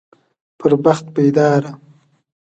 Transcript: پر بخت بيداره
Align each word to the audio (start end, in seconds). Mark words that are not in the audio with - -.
پر 0.59 0.73
بخت 0.83 1.05
بيداره 1.15 1.71